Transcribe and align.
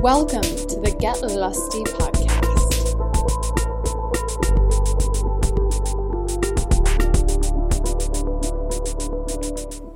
Welcome 0.00 0.42
to 0.42 0.80
the 0.80 0.96
Get 1.00 1.20
Lusty 1.22 1.82
podcast. 1.82 2.28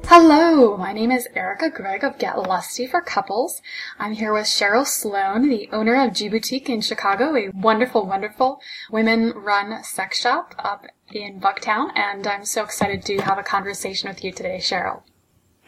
Hello, 0.07 0.77
my 0.77 0.93
name 0.93 1.12
is 1.12 1.29
Erica 1.37 1.71
Gregg 1.71 2.03
of 2.03 2.19
Get 2.19 2.37
Lusty 2.37 2.88
for 2.88 3.01
Couples. 3.01 3.62
I'm 4.01 4.15
here 4.15 4.33
with 4.33 4.46
Cheryl 4.46 4.85
Sloan, 4.85 5.49
the 5.49 5.69
owner 5.71 6.04
of 6.04 6.14
G 6.14 6.28
Boutique 6.28 6.69
in 6.69 6.80
Chicago, 6.80 7.37
a 7.37 7.50
wonderful, 7.50 8.04
wonderful 8.04 8.60
women-run 8.90 9.84
sex 9.84 10.21
shop 10.21 10.53
up 10.58 10.84
in 11.12 11.40
Bucktown, 11.40 11.90
and 11.94 12.26
I'm 12.26 12.44
so 12.44 12.64
excited 12.64 13.04
to 13.04 13.19
have 13.19 13.38
a 13.38 13.44
conversation 13.44 14.08
with 14.08 14.24
you 14.24 14.32
today, 14.32 14.58
Cheryl. 14.58 15.03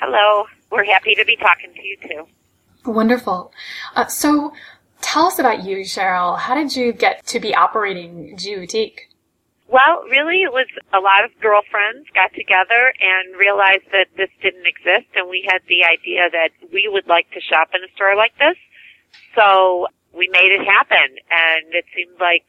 Hello. 0.01 0.47
We're 0.73 0.83
happy 0.83 1.15
to 1.15 1.25
be 1.25 1.37
talking 1.37 1.73
to 1.73 1.83
you 1.87 1.97
too. 2.03 2.27
Wonderful. 2.85 3.53
Uh, 3.95 4.07
so, 4.07 4.53
tell 5.01 5.27
us 5.27 5.39
about 5.39 5.65
you, 5.65 5.79
Cheryl. 5.79 6.39
How 6.39 6.55
did 6.55 6.77
you 6.77 6.93
get 6.93 7.27
to 7.27 7.41
be 7.41 7.55
operating 7.55 8.37
G 8.37 8.57
Boutique? 8.57 9.09
Well, 9.69 10.05
really, 10.11 10.43
it 10.43 10.53
was 10.53 10.69
a 10.93 11.01
lot 11.01 11.25
of 11.25 11.33
girlfriends 11.41 12.07
got 12.15 12.33
together 12.35 12.93
and 13.01 13.35
realized 13.35 13.89
that 13.93 14.07
this 14.17 14.29
didn't 14.43 14.67
exist, 14.67 15.09
and 15.17 15.29
we 15.29 15.49
had 15.49 15.63
the 15.67 15.85
idea 15.85 16.29
that 16.31 16.51
we 16.73 16.87
would 16.87 17.09
like 17.09 17.31
to 17.33 17.41
shop 17.41 17.71
in 17.75 17.81
a 17.83 17.91
store 17.97 18.15
like 18.15 18.37
this. 18.39 18.57
So 19.35 19.89
we 20.13 20.29
made 20.31 20.53
it 20.53 20.63
happen, 20.63 21.17
and 21.31 21.73
it 21.73 21.87
seemed 21.97 22.21
like 22.21 22.45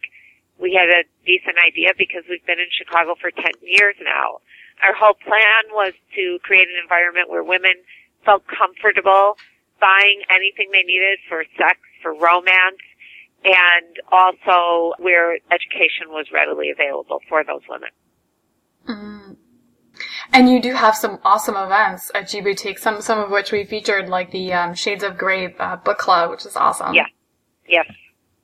we 0.59 0.75
had 0.75 0.89
a 0.91 1.07
decent 1.25 1.55
idea 1.57 1.97
because 1.97 2.23
we've 2.29 2.45
been 2.45 2.59
in 2.59 2.69
Chicago 2.69 3.15
for 3.19 3.31
10 3.31 3.43
years 3.63 3.95
now. 4.03 4.43
Our 4.83 4.93
whole 4.93 5.15
plan 5.15 5.71
was 5.71 5.93
to 6.15 6.37
create 6.43 6.67
an 6.67 6.77
environment 6.83 7.29
where 7.29 7.43
women 7.43 7.73
felt 8.25 8.43
comfortable 8.45 9.37
buying 9.85 10.21
anything 10.31 10.69
they 10.71 10.81
needed 10.81 11.19
for 11.29 11.43
sex, 11.57 11.77
for 12.01 12.11
romance, 12.13 12.81
and 13.43 13.99
also 14.11 14.93
where 14.97 15.37
education 15.51 16.09
was 16.09 16.25
readily 16.33 16.71
available 16.71 17.19
for 17.29 17.43
those 17.43 17.61
women. 17.69 17.89
Mm. 18.89 19.37
And 20.33 20.49
you 20.49 20.59
do 20.59 20.73
have 20.73 20.95
some 20.95 21.19
awesome 21.23 21.55
events 21.55 22.11
at 22.15 22.27
G 22.27 22.41
Boutique, 22.41 22.79
some 22.79 22.99
some 23.01 23.19
of 23.19 23.29
which 23.29 23.51
we 23.51 23.63
featured, 23.63 24.09
like 24.09 24.31
the 24.31 24.51
um, 24.53 24.73
Shades 24.73 25.03
of 25.03 25.17
Grey 25.17 25.53
uh, 25.59 25.75
book 25.77 25.99
club, 25.99 26.31
which 26.31 26.45
is 26.45 26.55
awesome. 26.55 26.93
Yeah, 26.95 27.05
yes, 27.67 27.85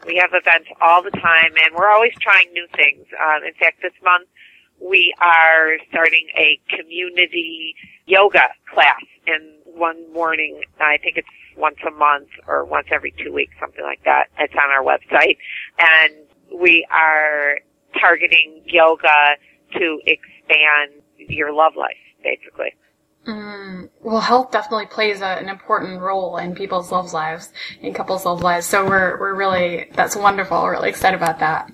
we 0.05 0.15
have 0.17 0.29
events 0.31 0.69
all 0.79 1.01
the 1.01 1.11
time, 1.11 1.53
and 1.63 1.75
we're 1.75 1.89
always 1.89 2.13
trying 2.21 2.53
new 2.53 2.67
things. 2.75 3.05
Um, 3.19 3.43
in 3.43 3.53
fact, 3.55 3.81
this 3.81 3.97
month 4.03 4.29
we 4.79 5.13
are 5.19 5.77
starting 5.89 6.27
a 6.37 6.59
community 6.75 7.75
yoga 8.05 8.47
class 8.73 9.01
in 9.27 9.60
one 9.75 10.11
morning. 10.13 10.61
I 10.79 10.97
think 10.97 11.17
it's 11.17 11.27
once 11.57 11.77
a 11.87 11.91
month 11.91 12.29
or 12.47 12.65
once 12.65 12.87
every 12.91 13.13
two 13.23 13.31
weeks, 13.33 13.53
something 13.59 13.83
like 13.83 14.03
that. 14.05 14.25
It's 14.39 14.53
on 14.53 14.69
our 14.71 14.83
website. 14.83 15.37
And 15.79 16.13
we 16.59 16.87
are 16.91 17.59
targeting 17.99 18.63
yoga 18.65 19.37
to 19.73 19.99
expand 20.05 21.01
your 21.17 21.53
love 21.53 21.73
life, 21.75 21.97
basically. 22.23 22.73
Mm, 23.27 23.89
well, 24.01 24.19
health 24.19 24.51
definitely 24.51 24.87
plays 24.87 25.21
a, 25.21 25.25
an 25.25 25.47
important 25.47 26.01
role 26.01 26.37
in 26.37 26.55
people's 26.55 26.91
love 26.91 27.13
lives, 27.13 27.53
in 27.81 27.93
couples' 27.93 28.25
love 28.25 28.41
lives. 28.41 28.65
So 28.65 28.83
we're 28.85 29.19
we're 29.19 29.35
really 29.35 29.89
that's 29.93 30.15
wonderful. 30.15 30.61
We're 30.63 30.71
really 30.71 30.89
excited 30.89 31.17
about 31.17 31.37
that. 31.39 31.71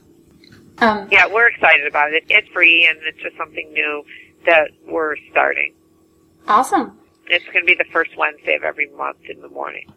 Um, 0.80 1.08
yeah, 1.10 1.26
we're 1.32 1.48
excited 1.48 1.88
about 1.88 2.14
it. 2.14 2.26
It's 2.30 2.48
free 2.50 2.86
and 2.88 3.00
it's 3.08 3.22
just 3.24 3.38
something 3.38 3.72
new 3.72 4.04
that 4.46 4.72
we're 4.86 5.16
starting. 5.32 5.74
Awesome. 6.48 7.00
It's 7.30 7.46
going 7.46 7.62
to 7.62 7.66
be 7.66 7.76
the 7.76 7.90
first 7.92 8.12
Wednesday 8.18 8.56
of 8.56 8.64
every 8.64 8.90
month 8.92 9.18
in 9.30 9.42
the 9.42 9.50
morning. 9.50 9.92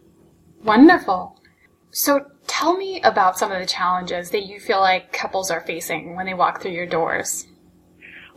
Wonderful. 0.65 1.41
So 1.91 2.27
tell 2.47 2.77
me 2.77 3.01
about 3.03 3.39
some 3.39 3.51
of 3.51 3.61
the 3.61 3.67
challenges 3.67 4.31
that 4.31 4.47
you 4.47 4.61
feel 4.61 4.81
like 4.81 5.13
couples 5.13 5.51
are 5.51 5.61
facing 5.61 6.15
when 6.15 6.27
they 6.27 6.35
walk 6.35 6.61
through 6.63 6.73
your 6.73 6.87
doors. 6.87 7.47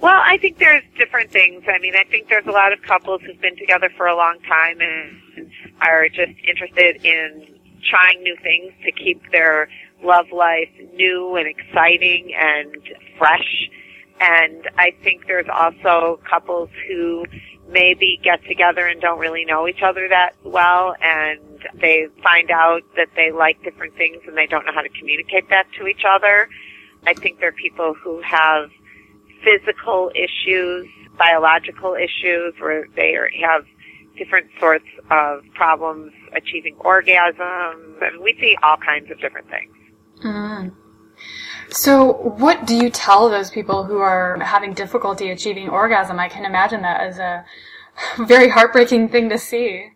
Well, 0.02 0.22
I 0.22 0.38
think 0.38 0.58
there's 0.58 0.84
different 0.98 1.31
things. 1.31 1.64
I 1.68 1.80
mean, 1.80 1.96
I 1.96 2.04
think 2.09 2.28
there's 2.30 2.48
a 2.48 2.52
lot 2.52 2.74
of 2.74 2.81
couples 2.81 3.22
who've 3.22 3.40
been 3.40 3.56
together 3.56 3.90
for 3.96 4.08
a 4.08 4.16
long 4.16 4.38
time 4.48 4.80
and 4.81 5.50
are 5.81 6.10
just 6.10 6.34
interested 6.48 7.06
in 7.06 7.60
trying 7.90 8.22
new 8.24 8.36
things 8.42 8.74
to 8.86 8.92
keep 8.92 9.22
their 9.31 9.70
love 10.04 10.25
life 10.34 10.70
new 10.94 11.36
and 11.36 11.48
exciting 11.48 12.34
and 12.38 12.75
fresh. 13.18 13.70
And 14.20 14.70
I 14.78 14.92
think 15.04 15.28
there's 15.28 15.48
also 15.54 16.20
couples 16.30 16.70
who 16.88 17.25
maybe 17.74 18.20
get 18.24 18.44
together 18.46 18.88
and 18.88 19.02
don't 19.02 19.20
really 19.20 19.44
know 19.44 19.68
each 19.68 19.82
other 19.84 20.08
that 20.08 20.36
well 20.44 20.96
and 21.02 21.40
they 21.82 22.08
find 22.22 22.52
out 22.52 22.82
that 22.96 23.08
they 23.16 23.32
like 23.32 23.62
different 23.64 23.96
things 23.96 24.18
and 24.28 24.38
they 24.38 24.46
don't 24.46 24.66
know 24.66 24.72
how 24.74 24.82
to 24.82 24.90
communicate 24.90 25.50
that 25.50 25.66
to 25.78 25.88
each 25.88 26.04
other. 26.08 26.48
I 27.06 27.14
think 27.14 27.40
there 27.40 27.50
are 27.50 27.52
people 27.52 27.96
who 28.02 28.22
have 28.22 28.70
physical 29.44 30.12
issues, 30.16 30.88
biological 31.18 31.96
issues 31.96 32.54
where 32.60 32.88
they 32.96 33.16
are, 33.16 33.30
have 33.42 33.66
different 34.18 34.48
sorts 34.60 34.86
of 35.10 35.44
problems 35.54 36.14
achieving 36.36 36.76
orgasm. 36.80 37.98
And 38.02 38.22
we 38.22 38.38
see 38.40 38.56
all 38.64 38.78
kinds 38.78 39.12
of 39.12 39.20
different 39.20 39.50
things. 39.50 39.74
Mm. 40.24 40.72
So, 41.74 42.14
what 42.14 42.68
do 42.68 42.76
you 42.76 42.92
tell 42.92 43.30
those 43.30 43.50
people 43.50 43.84
who 43.84 43.98
are 43.98 44.38
having 44.40 44.74
difficulty 44.74 45.32
achieving 45.32 45.70
orgasm? 45.70 46.20
I 46.20 46.30
can 46.30 46.46
imagine 46.46 46.84
that 46.84 47.02
as 47.02 47.18
a 47.18 47.44
very 48.28 48.48
heartbreaking 48.48 49.10
thing 49.10 49.30
to 49.30 49.40
see. 49.40 49.90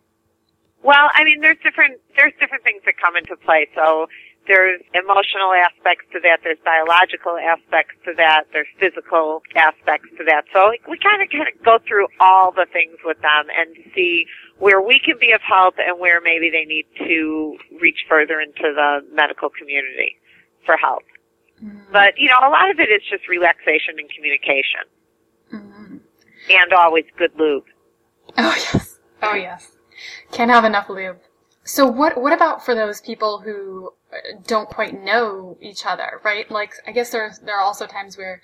Well, 0.82 1.10
I 1.14 1.24
mean, 1.24 1.40
there's 1.40 1.60
different 1.62 2.02
there's 2.16 2.34
different 2.40 2.64
things 2.64 2.82
that 2.86 2.96
come 2.98 3.16
into 3.16 3.36
play. 3.46 3.68
So 3.76 4.08
there's 4.48 4.82
emotional 4.96 5.54
aspects 5.54 6.06
to 6.14 6.20
that. 6.24 6.40
There's 6.44 6.58
biological 6.66 7.38
aspects 7.38 7.94
to 8.06 8.14
that. 8.18 8.46
There's 8.54 8.74
physical 8.80 9.44
aspects 9.56 10.09
to 10.18 10.24
that. 10.26 10.50
So 10.54 10.74
we 10.90 10.98
kind 10.98 11.22
of 11.22 11.30
kind 11.30 11.46
of 11.46 11.64
go 11.64 11.78
through 11.88 12.08
all 12.20 12.52
the 12.52 12.66
things 12.74 12.98
with 13.06 13.22
them 13.22 13.54
and 13.54 13.70
see 13.94 14.26
where 14.58 14.82
we 14.82 14.98
can 14.98 15.22
be 15.22 15.32
of 15.32 15.42
help 15.46 15.76
and 15.78 16.00
where 16.00 16.22
maybe 16.22 16.50
they 16.50 16.66
need 16.66 16.90
to 17.06 17.56
reach 17.80 18.09
further 18.09 18.42
into 18.42 18.74
the 18.74 19.06
medical 19.14 19.50
community 19.54 20.18
for 20.66 20.76
help. 20.76 21.04
Mm-hmm. 21.63 21.91
But 21.91 22.18
you 22.18 22.29
know, 22.29 22.47
a 22.47 22.50
lot 22.50 22.69
of 22.69 22.79
it 22.79 22.90
is 22.90 23.01
just 23.09 23.28
relaxation 23.28 23.95
and 23.97 24.09
communication, 24.09 24.81
mm-hmm. 25.53 25.97
and 26.50 26.73
always 26.73 27.06
good 27.18 27.31
lube. 27.38 27.63
Oh 28.38 28.56
yes, 28.56 29.00
oh 29.23 29.34
yes, 29.34 29.72
can't 30.31 30.51
have 30.51 30.66
enough 30.66 30.90
lube. 30.90 31.17
So 31.63 31.85
what 31.85 32.22
what 32.22 32.31
about 32.31 32.63
for 32.63 32.75
those 32.75 33.01
people 33.01 33.40
who 33.40 33.94
uh, 34.13 34.40
don't 34.46 34.69
quite 34.69 35.03
know 35.03 35.57
each 35.59 35.85
other, 35.85 36.22
right? 36.23 36.50
Like 36.50 36.73
I 36.85 36.91
guess 36.91 37.09
there 37.09 37.34
there 37.44 37.57
are 37.57 37.63
also 37.63 37.88
times 37.88 38.17
where 38.17 38.41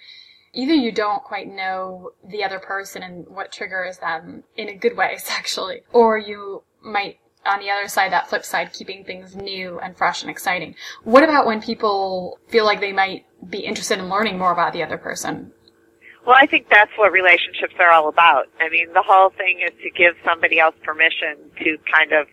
either 0.53 0.73
you 0.73 0.91
don't 0.91 1.23
quite 1.23 1.47
know 1.47 2.11
the 2.27 2.43
other 2.43 2.59
person 2.59 3.03
and 3.03 3.27
what 3.27 3.51
triggers 3.51 3.99
them 3.99 4.43
in 4.57 4.69
a 4.69 4.75
good 4.75 4.97
way 4.97 5.15
sexually, 5.17 5.81
or 5.91 6.17
you 6.17 6.63
might 6.81 7.19
on 7.45 7.59
the 7.59 7.69
other 7.69 7.87
side, 7.87 8.11
that 8.11 8.29
flip 8.29 8.45
side, 8.45 8.73
keeping 8.73 9.03
things 9.03 9.35
new 9.35 9.79
and 9.79 9.97
fresh 9.97 10.21
and 10.21 10.31
exciting. 10.31 10.75
What 11.03 11.23
about 11.23 11.45
when 11.45 11.61
people 11.61 12.39
feel 12.47 12.65
like 12.65 12.79
they 12.79 12.93
might 12.93 13.25
be 13.49 13.59
interested 13.59 13.99
in 13.99 14.09
learning 14.09 14.37
more 14.37 14.51
about 14.51 14.73
the 14.73 14.83
other 14.83 14.97
person? 14.97 15.51
Well, 16.25 16.37
I 16.39 16.45
think 16.45 16.67
that's 16.69 16.91
what 16.97 17.11
relationships 17.11 17.73
are 17.79 17.91
all 17.91 18.07
about. 18.07 18.45
I 18.61 18.69
mean, 18.69 18.93
the 18.93 19.03
whole 19.05 19.29
thing 19.31 19.59
is 19.59 19.71
to 19.83 19.89
give 19.89 20.15
somebody 20.23 20.59
else 20.59 20.75
permission 20.83 21.35
to 21.59 21.77
kind 21.93 22.13
of 22.13 22.27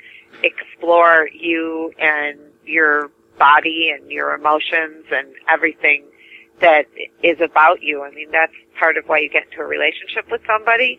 explore 0.44 1.28
you 1.34 1.92
and 1.98 2.38
your 2.64 3.10
body 3.38 3.90
and 3.92 4.08
your 4.10 4.34
emotions 4.34 5.06
and 5.10 5.34
everything 5.50 6.04
that 6.60 6.86
is 7.24 7.40
about 7.40 7.82
you. 7.82 8.04
I 8.04 8.10
mean, 8.12 8.30
that's 8.30 8.52
part 8.78 8.96
of 8.96 9.06
why 9.06 9.18
you 9.18 9.30
get 9.30 9.46
into 9.50 9.62
a 9.62 9.66
relationship 9.66 10.30
with 10.30 10.42
somebody. 10.46 10.98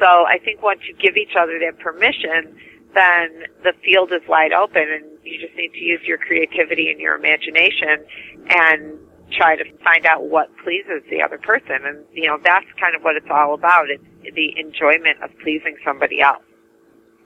So 0.00 0.06
I 0.06 0.38
think 0.44 0.62
once 0.62 0.80
you 0.88 0.96
give 0.96 1.16
each 1.16 1.36
other 1.38 1.60
that 1.60 1.78
permission, 1.78 2.56
then 2.94 3.44
the 3.62 3.72
field 3.84 4.12
is 4.12 4.20
wide 4.28 4.52
open 4.52 4.82
and 4.82 5.04
you 5.24 5.40
just 5.40 5.56
need 5.56 5.72
to 5.72 5.78
use 5.78 6.00
your 6.04 6.18
creativity 6.18 6.90
and 6.90 7.00
your 7.00 7.14
imagination 7.14 8.04
and 8.48 8.98
try 9.32 9.56
to 9.56 9.64
find 9.82 10.04
out 10.06 10.28
what 10.28 10.48
pleases 10.62 11.02
the 11.10 11.22
other 11.22 11.38
person. 11.38 11.78
And, 11.84 12.04
you 12.12 12.26
know, 12.26 12.38
that's 12.44 12.66
kind 12.78 12.94
of 12.94 13.02
what 13.02 13.16
it's 13.16 13.26
all 13.30 13.54
about. 13.54 13.86
It's 13.88 14.04
the 14.34 14.54
enjoyment 14.58 15.22
of 15.22 15.30
pleasing 15.42 15.76
somebody 15.84 16.20
else. 16.20 16.42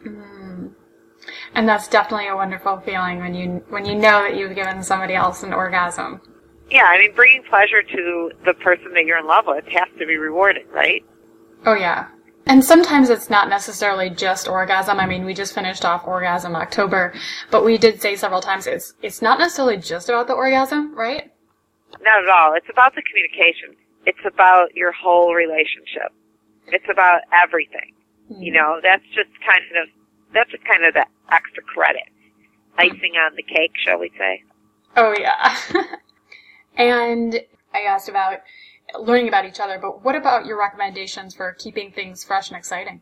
Mm. 0.07 0.73
And 1.55 1.69
that's 1.69 1.89
definitely 1.89 2.29
a 2.29 2.37
wonderful 2.37 2.81
feeling 2.81 3.19
when 3.19 3.35
you, 3.35 3.65
when 3.69 3.85
you 3.85 3.95
know 3.95 4.23
that 4.23 4.37
you've 4.37 4.55
given 4.55 4.83
somebody 4.83 5.15
else 5.15 5.43
an 5.43 5.53
orgasm. 5.53 6.21
Yeah, 6.71 6.85
I 6.85 6.99
mean, 6.99 7.15
bringing 7.15 7.43
pleasure 7.49 7.83
to 7.83 8.31
the 8.45 8.55
person 8.55 8.93
that 8.95 9.05
you're 9.05 9.19
in 9.19 9.27
love 9.27 9.45
with 9.47 9.65
has 9.67 9.89
to 9.99 10.07
be 10.07 10.17
rewarding, 10.17 10.67
right? 10.73 11.05
Oh 11.65 11.75
yeah. 11.75 12.09
And 12.47 12.65
sometimes 12.65 13.11
it's 13.11 13.29
not 13.29 13.49
necessarily 13.49 14.09
just 14.09 14.47
orgasm. 14.47 15.01
I 15.01 15.07
mean, 15.07 15.25
we 15.25 15.35
just 15.35 15.53
finished 15.53 15.85
off 15.85 16.07
orgasm 16.07 16.55
October, 16.55 17.13
but 17.51 17.65
we 17.65 17.77
did 17.77 18.01
say 18.01 18.15
several 18.15 18.41
times 18.41 18.67
it's 18.69 18.95
it's 19.03 19.21
not 19.21 19.41
necessarily 19.41 19.77
just 19.77 20.09
about 20.09 20.29
the 20.29 20.35
orgasm, 20.35 20.95
right? 20.95 21.33
Not 22.01 22.23
at 22.23 22.29
all. 22.29 22.55
It's 22.55 22.69
about 22.71 22.95
the 22.95 23.03
communication. 23.03 23.75
It's 24.07 24.25
about 24.25 24.77
your 24.77 24.93
whole 24.93 25.35
relationship. 25.35 26.13
It's 26.69 26.87
about 26.91 27.23
everything. 27.33 27.95
Mm-hmm. 28.31 28.43
You 28.43 28.53
know, 28.53 28.79
that's 28.81 29.05
just 29.07 29.31
kind 29.45 29.63
of 29.83 29.89
that's 30.33 30.51
just 30.51 30.65
kind 30.65 30.85
of 30.85 30.95
the 30.95 31.07
extra 31.33 31.63
credit. 31.65 32.09
icing 32.79 33.15
on 33.17 33.35
the 33.37 33.43
cake, 33.43 33.73
shall 33.85 33.99
we 33.99 34.11
say. 34.19 34.45
Oh, 34.97 35.15
yeah. 35.19 35.59
and 36.77 37.41
I 37.75 37.81
asked 37.81 38.09
about 38.09 38.41
learning 39.01 39.29
about 39.29 39.45
each 39.45 39.61
other, 39.61 39.79
but 39.81 40.05
what 40.05 40.17
about 40.17 40.47
your 40.47 40.59
recommendations 40.59 41.35
for 41.35 41.53
keeping 41.53 41.91
things 41.93 42.25
fresh 42.25 42.49
and 42.49 42.59
exciting? 42.59 43.01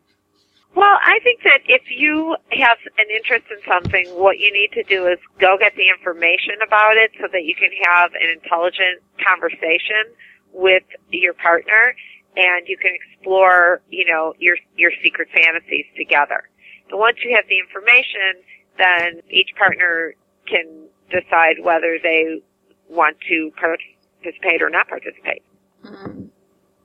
Well, 0.75 0.99
I 1.01 1.19
think 1.23 1.39
that 1.43 1.63
if 1.67 1.83
you 1.89 2.35
have 2.51 2.77
an 2.97 3.07
interest 3.15 3.45
in 3.49 3.59
something, 3.65 4.07
what 4.19 4.39
you 4.39 4.51
need 4.51 4.71
to 4.73 4.83
do 4.83 5.07
is 5.07 5.17
go 5.39 5.55
get 5.57 5.73
the 5.77 5.87
information 5.87 6.59
about 6.65 6.97
it 6.97 7.11
so 7.19 7.27
that 7.31 7.43
you 7.45 7.55
can 7.55 7.71
have 7.87 8.11
an 8.11 8.29
intelligent 8.29 8.99
conversation 9.25 10.11
with 10.51 10.83
your 11.11 11.33
partner 11.33 11.95
and 12.35 12.67
you 12.67 12.77
can 12.77 12.91
explore, 12.91 13.81
you 13.89 14.03
know, 14.05 14.33
your 14.39 14.57
your 14.75 14.91
secret 15.01 15.29
fantasies 15.33 15.85
together. 15.95 16.43
And 16.89 16.99
once 16.99 17.17
you 17.23 17.33
have 17.35 17.45
the 17.47 17.59
information, 17.59 18.43
then 18.77 19.21
each 19.29 19.55
partner 19.57 20.13
can 20.45 20.87
decide 21.09 21.63
whether 21.63 21.97
they 22.03 22.43
want 22.89 23.15
to 23.29 23.51
participate 23.55 24.61
or 24.61 24.69
not 24.69 24.89
participate. 24.89 25.43
Mm-hmm. 25.85 26.21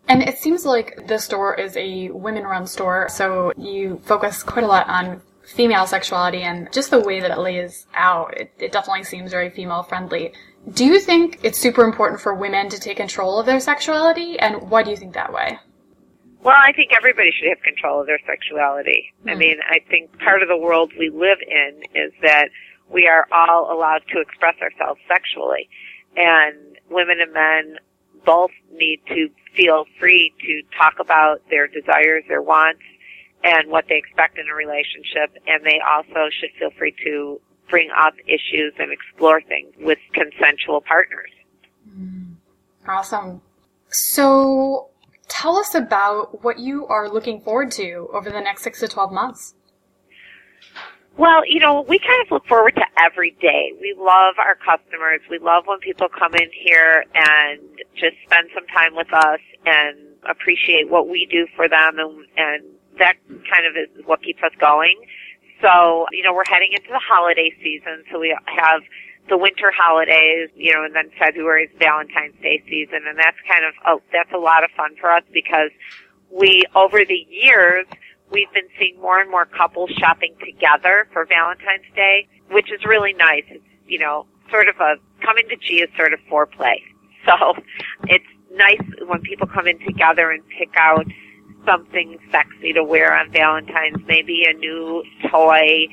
And 0.08 0.22
it 0.22 0.38
seems 0.38 0.64
like 0.64 1.06
the 1.06 1.18
store 1.18 1.54
is 1.54 1.76
a 1.76 2.10
women 2.10 2.44
run 2.44 2.66
store, 2.66 3.08
so 3.08 3.52
you 3.56 4.00
focus 4.04 4.42
quite 4.42 4.64
a 4.64 4.68
lot 4.68 4.88
on 4.88 5.22
female 5.44 5.86
sexuality 5.86 6.42
and 6.42 6.72
just 6.72 6.90
the 6.90 7.00
way 7.00 7.20
that 7.20 7.30
it 7.30 7.38
lays 7.38 7.86
out. 7.94 8.36
It, 8.36 8.52
it 8.58 8.72
definitely 8.72 9.04
seems 9.04 9.30
very 9.30 9.50
female 9.50 9.82
friendly. 9.82 10.32
Do 10.74 10.84
you 10.84 11.00
think 11.00 11.40
it's 11.42 11.58
super 11.58 11.84
important 11.84 12.20
for 12.20 12.34
women 12.34 12.68
to 12.70 12.78
take 12.78 12.96
control 12.96 13.38
of 13.38 13.46
their 13.46 13.60
sexuality, 13.60 14.38
and 14.38 14.70
why 14.70 14.82
do 14.82 14.90
you 14.90 14.96
think 14.96 15.14
that 15.14 15.32
way? 15.32 15.58
Well, 16.42 16.56
I 16.56 16.72
think 16.72 16.90
everybody 16.96 17.30
should 17.30 17.48
have 17.48 17.62
control 17.62 18.00
of 18.00 18.06
their 18.06 18.20
sexuality. 18.26 19.12
Mm. 19.24 19.30
I 19.30 19.34
mean, 19.34 19.56
I 19.68 19.78
think 19.88 20.18
part 20.18 20.42
of 20.42 20.48
the 20.48 20.56
world 20.56 20.92
we 20.98 21.10
live 21.10 21.38
in 21.46 21.82
is 21.94 22.12
that 22.22 22.48
we 22.90 23.06
are 23.06 23.26
all 23.30 23.72
allowed 23.72 24.02
to 24.12 24.20
express 24.20 24.56
ourselves 24.60 25.00
sexually. 25.06 25.68
And 26.16 26.56
women 26.90 27.20
and 27.20 27.32
men 27.32 27.76
both 28.24 28.50
need 28.72 29.00
to 29.08 29.28
feel 29.56 29.84
free 29.98 30.32
to 30.40 30.62
talk 30.76 30.94
about 31.00 31.40
their 31.50 31.66
desires, 31.66 32.24
their 32.28 32.42
wants, 32.42 32.82
and 33.42 33.70
what 33.70 33.86
they 33.88 33.96
expect 33.96 34.38
in 34.38 34.46
a 34.48 34.54
relationship. 34.54 35.36
And 35.46 35.64
they 35.64 35.80
also 35.86 36.28
should 36.30 36.50
feel 36.58 36.70
free 36.78 36.94
to 37.04 37.40
bring 37.68 37.90
up 37.96 38.14
issues 38.26 38.74
and 38.78 38.92
explore 38.92 39.40
things 39.40 39.72
with 39.78 39.98
consensual 40.12 40.80
partners. 40.80 41.30
Mm. 41.88 42.34
Awesome. 42.86 43.40
So 43.88 44.90
tell 45.28 45.56
us 45.56 45.74
about 45.74 46.42
what 46.44 46.58
you 46.58 46.86
are 46.86 47.08
looking 47.08 47.40
forward 47.40 47.70
to 47.72 48.08
over 48.12 48.30
the 48.30 48.40
next 48.40 48.62
six 48.62 48.80
to 48.80 48.88
12 48.88 49.12
months. 49.12 49.54
Well, 51.20 51.42
you 51.46 51.60
know, 51.60 51.84
we 51.86 51.98
kind 51.98 52.16
of 52.24 52.32
look 52.32 52.46
forward 52.46 52.76
to 52.76 52.86
every 53.04 53.36
day. 53.42 53.76
We 53.78 53.92
love 53.92 54.40
our 54.40 54.56
customers. 54.56 55.20
We 55.28 55.38
love 55.38 55.64
when 55.66 55.78
people 55.80 56.08
come 56.08 56.34
in 56.34 56.48
here 56.48 57.04
and 57.14 57.60
just 57.92 58.16
spend 58.24 58.48
some 58.54 58.66
time 58.68 58.96
with 58.96 59.12
us 59.12 59.40
and 59.66 59.98
appreciate 60.24 60.88
what 60.88 61.10
we 61.10 61.28
do 61.30 61.46
for 61.54 61.68
them 61.68 61.98
and, 61.98 62.24
and 62.38 62.64
that 62.98 63.20
kind 63.28 63.68
of 63.68 63.76
is 63.76 64.06
what 64.06 64.22
keeps 64.22 64.40
us 64.42 64.52
going. 64.58 64.96
So, 65.60 66.06
you 66.10 66.22
know, 66.22 66.32
we're 66.32 66.48
heading 66.48 66.72
into 66.72 66.88
the 66.88 67.04
holiday 67.04 67.52
season, 67.62 68.02
so 68.10 68.18
we 68.18 68.34
have 68.46 68.80
the 69.28 69.36
winter 69.36 69.70
holidays, 69.76 70.48
you 70.56 70.72
know, 70.72 70.84
and 70.84 70.96
then 70.96 71.10
February 71.18 71.64
is 71.64 71.70
Valentine's 71.78 72.40
Day 72.40 72.64
season, 72.64 73.04
and 73.06 73.18
that's 73.18 73.36
kind 73.44 73.66
of, 73.68 73.74
oh, 73.86 74.00
that's 74.10 74.32
a 74.32 74.40
lot 74.40 74.64
of 74.64 74.70
fun 74.74 74.96
for 74.98 75.12
us 75.12 75.24
because 75.34 75.68
we, 76.32 76.64
over 76.74 77.04
the 77.04 77.26
years, 77.28 77.84
we've 78.30 78.52
been 78.52 78.68
seeing 78.78 79.00
more 79.00 79.20
and 79.20 79.30
more 79.30 79.46
couples 79.46 79.90
shopping 79.98 80.34
together 80.44 81.08
for 81.12 81.26
Valentine's 81.26 81.86
Day, 81.94 82.28
which 82.50 82.70
is 82.72 82.84
really 82.84 83.12
nice. 83.12 83.44
It's, 83.48 83.64
you 83.86 83.98
know, 83.98 84.26
sort 84.50 84.68
of 84.68 84.76
a, 84.80 84.96
coming 85.24 85.48
to 85.48 85.56
G 85.56 85.82
is 85.82 85.88
sort 85.96 86.12
of 86.12 86.20
foreplay. 86.30 86.76
So 87.26 87.52
it's 88.04 88.24
nice 88.50 88.80
when 89.06 89.20
people 89.20 89.46
come 89.46 89.66
in 89.66 89.78
together 89.80 90.30
and 90.30 90.42
pick 90.58 90.70
out 90.74 91.04
something 91.66 92.16
sexy 92.32 92.72
to 92.72 92.82
wear 92.82 93.14
on 93.14 93.30
Valentine's, 93.30 93.98
maybe 94.06 94.46
a 94.48 94.54
new 94.54 95.04
toy 95.30 95.86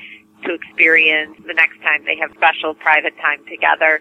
to 0.44 0.54
experience 0.54 1.36
the 1.46 1.52
next 1.52 1.82
time 1.82 2.02
they 2.06 2.16
have 2.16 2.30
special 2.34 2.72
private 2.72 3.14
time 3.20 3.44
together. 3.46 4.00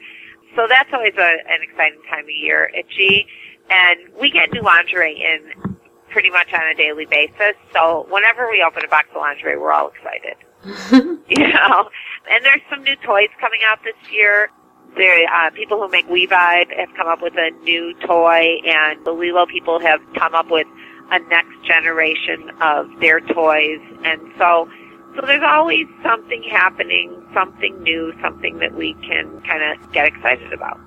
So 0.56 0.68
that's 0.70 0.90
always 0.94 1.14
a, 1.18 1.32
an 1.52 1.62
exciting 1.62 2.00
time 2.10 2.24
of 2.24 2.30
year 2.30 2.72
at 2.78 2.88
G. 2.90 3.26
And 3.70 4.00
we 4.20 4.32
get 4.32 4.54
new 4.54 4.62
lingerie 4.62 5.22
in 5.22 5.77
pretty 6.10 6.30
much 6.30 6.54
on 6.54 6.62
a 6.72 6.76
daily 6.76 7.06
basis. 7.06 7.56
So 7.74 8.08
whenever 8.10 8.50
we 8.50 8.64
open 8.66 8.84
a 8.84 8.88
box 8.88 9.10
of 9.12 9.22
lingerie, 9.22 9.58
we're 9.58 9.72
all 9.72 9.90
excited. 9.90 10.38
you 11.30 11.48
know, 11.48 11.90
and 12.30 12.44
there's 12.44 12.62
some 12.70 12.84
new 12.84 12.96
toys 12.98 13.30
coming 13.40 13.60
out 13.68 13.80
this 13.84 14.12
year. 14.12 14.50
There, 14.96 15.28
uh, 15.32 15.52
people 15.52 15.78
who 15.78 15.90
make 15.90 16.10
We-Vibe 16.10 16.76
have 16.76 16.90
come 16.96 17.08
up 17.08 17.22
with 17.22 17.34
a 17.38 17.52
new 17.64 17.94
toy, 18.06 18.62
and 18.66 19.06
the 19.06 19.12
LELO 19.12 19.46
people 19.46 19.80
have 19.80 20.00
come 20.18 20.34
up 20.34 20.50
with 20.50 20.66
a 21.12 21.20
next 21.30 21.64
generation 21.66 22.50
of 22.62 22.88
their 23.00 23.20
toys. 23.20 23.80
And 24.04 24.22
so, 24.38 24.68
so 25.16 25.26
there's 25.26 25.44
always 25.46 25.86
something 26.04 26.42
happening, 26.50 27.24
something 27.34 27.82
new, 27.84 28.14
something 28.22 28.58
that 28.60 28.74
we 28.74 28.94
can 28.96 29.42
kind 29.42 29.62
of 29.64 29.92
get 29.94 30.08
excited 30.08 30.52
about. 30.52 30.80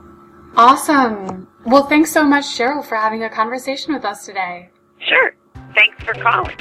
Awesome. 0.56 1.46
Well, 1.64 1.86
thanks 1.86 2.10
so 2.10 2.24
much, 2.24 2.44
Cheryl, 2.44 2.84
for 2.84 2.96
having 2.96 3.22
a 3.22 3.30
conversation 3.30 3.94
with 3.94 4.04
us 4.04 4.26
today. 4.26 4.70
Sure. 5.00 5.34
Thanks 5.74 6.02
for 6.04 6.14
calling. 6.14 6.56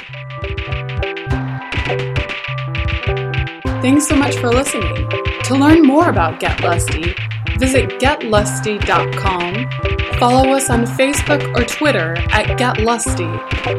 Thanks 3.82 4.06
so 4.06 4.16
much 4.16 4.36
for 4.36 4.50
listening. 4.50 5.08
To 5.44 5.54
learn 5.54 5.82
more 5.82 6.08
about 6.08 6.40
Get 6.40 6.60
Lusty, 6.60 7.14
visit 7.58 7.88
getlusty.com 8.00 9.90
Follow 10.20 10.52
us 10.52 10.68
on 10.68 10.84
Facebook 10.84 11.42
or 11.56 11.64
Twitter 11.64 12.14
at 12.30 12.58
Get 12.58 12.80
Lusty 12.82 13.24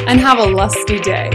and 0.08 0.20
have 0.20 0.40
a 0.40 0.44
lusty 0.46 1.00
day. 1.00 1.30